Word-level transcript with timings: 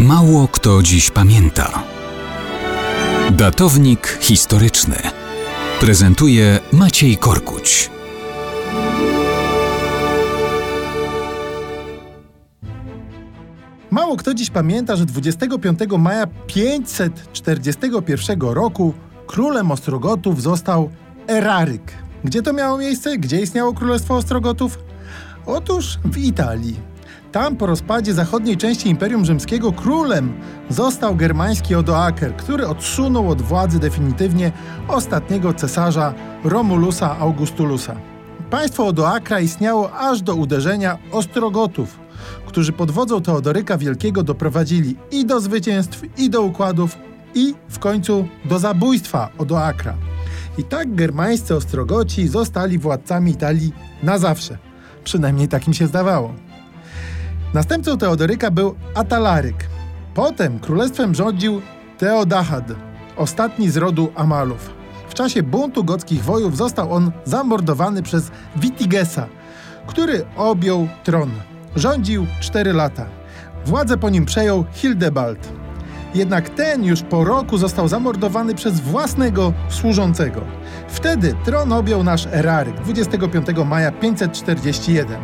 Mało 0.00 0.48
kto 0.48 0.82
dziś 0.82 1.10
pamięta. 1.10 1.82
Datownik 3.30 4.18
historyczny 4.20 4.96
prezentuje 5.80 6.58
Maciej 6.72 7.16
Korkuć. 7.16 7.90
Mało 13.90 14.16
kto 14.16 14.34
dziś 14.34 14.50
pamięta, 14.50 14.96
że 14.96 15.06
25 15.06 15.78
maja 15.98 16.26
541 16.46 18.40
roku 18.40 18.94
królem 19.26 19.70
Ostrogotów 19.70 20.42
został 20.42 20.90
Eraryk. 21.26 21.92
Gdzie 22.24 22.42
to 22.42 22.52
miało 22.52 22.78
miejsce? 22.78 23.18
Gdzie 23.18 23.40
istniało 23.40 23.72
Królestwo 23.72 24.16
Ostrogotów? 24.16 24.78
Otóż 25.46 25.98
w 26.04 26.18
Italii. 26.18 26.89
Tam 27.32 27.56
po 27.56 27.66
rozpadzie 27.66 28.14
zachodniej 28.14 28.56
części 28.56 28.88
Imperium 28.88 29.24
Rzymskiego 29.24 29.72
królem 29.72 30.32
został 30.68 31.16
germański 31.16 31.74
Odoaker, 31.74 32.36
który 32.36 32.66
odsunął 32.66 33.30
od 33.30 33.42
władzy 33.42 33.78
definitywnie 33.78 34.52
ostatniego 34.88 35.54
cesarza 35.54 36.14
Romulusa 36.44 37.18
Augustulusa. 37.18 37.96
Państwo 38.50 38.86
Odoakra 38.86 39.40
istniało 39.40 39.92
aż 39.92 40.22
do 40.22 40.34
uderzenia 40.34 40.98
Ostrogotów, 41.12 41.98
którzy 42.46 42.72
pod 42.72 42.90
wodzą 42.90 43.22
Teodoryka 43.22 43.78
Wielkiego 43.78 44.22
doprowadzili 44.22 44.96
i 45.10 45.26
do 45.26 45.40
zwycięstw, 45.40 46.02
i 46.18 46.30
do 46.30 46.42
układów, 46.42 46.98
i 47.34 47.54
w 47.68 47.78
końcu 47.78 48.28
do 48.44 48.58
zabójstwa 48.58 49.28
Odoakra. 49.38 49.94
I 50.58 50.64
tak 50.64 50.94
germańscy 50.94 51.56
Ostrogoci 51.56 52.28
zostali 52.28 52.78
władcami 52.78 53.30
Italii 53.30 53.72
na 54.02 54.18
zawsze. 54.18 54.58
Przynajmniej 55.04 55.48
takim 55.48 55.74
się 55.74 55.86
zdawało. 55.86 56.49
Następcą 57.54 57.98
Teodoryka 57.98 58.50
był 58.50 58.74
Atalaryk. 58.94 59.68
Potem 60.14 60.58
królestwem 60.58 61.14
rządził 61.14 61.60
Teodahad, 61.98 62.64
ostatni 63.16 63.70
z 63.70 63.76
rodu 63.76 64.12
Amalów. 64.14 64.70
W 65.08 65.14
czasie 65.14 65.42
buntu 65.42 65.84
gockich 65.84 66.24
wojów 66.24 66.56
został 66.56 66.92
on 66.92 67.12
zamordowany 67.24 68.02
przez 68.02 68.30
Witigesa, 68.56 69.26
który 69.86 70.24
objął 70.36 70.88
tron. 71.04 71.30
Rządził 71.76 72.26
4 72.40 72.72
lata. 72.72 73.06
Władzę 73.66 73.96
po 73.96 74.10
nim 74.10 74.26
przejął 74.26 74.64
Hildebald. 74.72 75.48
Jednak 76.14 76.48
ten 76.48 76.84
już 76.84 77.02
po 77.02 77.24
roku 77.24 77.58
został 77.58 77.88
zamordowany 77.88 78.54
przez 78.54 78.80
własnego 78.80 79.52
służącego. 79.68 80.40
Wtedy 80.88 81.34
tron 81.44 81.72
objął 81.72 82.04
nasz 82.04 82.26
Eraryk 82.26 82.80
25 82.80 83.46
maja 83.66 83.92
541. 83.92 85.20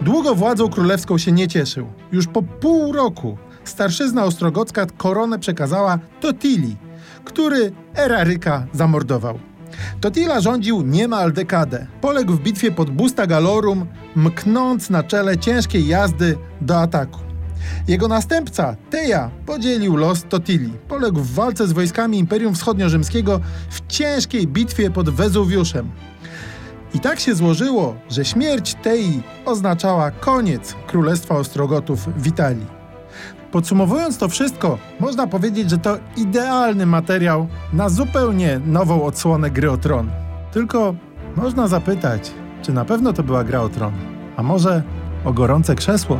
Długo 0.00 0.34
władzą 0.34 0.68
królewską 0.68 1.18
się 1.18 1.32
nie 1.32 1.48
cieszył. 1.48 1.86
Już 2.12 2.26
po 2.26 2.42
pół 2.42 2.92
roku 2.92 3.38
starszyzna 3.64 4.24
ostrogocka 4.24 4.86
koronę 4.86 5.38
przekazała 5.38 5.98
Totili, 6.20 6.76
który 7.24 7.72
Eraryka 7.94 8.66
zamordował. 8.72 9.38
Totila 10.00 10.40
rządził 10.40 10.82
niemal 10.82 11.32
dekadę. 11.32 11.86
Poległ 12.00 12.32
w 12.32 12.40
bitwie 12.40 12.72
pod 12.72 12.90
Busta 12.90 13.26
Galorum, 13.26 13.86
mknąc 14.16 14.90
na 14.90 15.02
czele 15.02 15.38
ciężkiej 15.38 15.86
jazdy 15.86 16.38
do 16.60 16.80
ataku. 16.80 17.18
Jego 17.88 18.08
następca, 18.08 18.76
Teja, 18.90 19.30
podzielił 19.46 19.96
los 19.96 20.24
Totili. 20.28 20.72
Poległ 20.88 21.20
w 21.20 21.34
walce 21.34 21.66
z 21.66 21.72
wojskami 21.72 22.18
Imperium 22.18 22.54
Wschodnio-Rzymskiego 22.54 23.40
w 23.70 23.86
ciężkiej 23.86 24.46
bitwie 24.46 24.90
pod 24.90 25.10
Wezuwiuszem. 25.10 25.90
I 26.96 27.00
tak 27.00 27.20
się 27.20 27.34
złożyło, 27.34 27.94
że 28.10 28.24
śmierć 28.24 28.74
Tei 28.74 29.22
oznaczała 29.44 30.10
koniec 30.10 30.74
Królestwa 30.86 31.36
Ostrogotów 31.36 32.08
w 32.16 32.26
Italii. 32.26 32.66
Podsumowując 33.52 34.18
to 34.18 34.28
wszystko, 34.28 34.78
można 35.00 35.26
powiedzieć, 35.26 35.70
że 35.70 35.78
to 35.78 35.98
idealny 36.16 36.86
materiał 36.86 37.46
na 37.72 37.88
zupełnie 37.88 38.60
nową 38.66 39.02
odsłonę 39.04 39.50
gry 39.50 39.70
o 39.70 39.76
tron. 39.76 40.10
Tylko 40.52 40.94
można 41.36 41.68
zapytać, 41.68 42.30
czy 42.62 42.72
na 42.72 42.84
pewno 42.84 43.12
to 43.12 43.22
była 43.22 43.44
gra 43.44 43.60
o 43.60 43.68
tron, 43.68 43.92
a 44.36 44.42
może 44.42 44.82
o 45.24 45.32
gorące 45.32 45.74
krzesło? 45.74 46.18